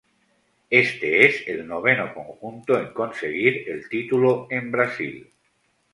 [0.71, 5.31] Éste es el noveno conjunto en conseguir el título en Brasil.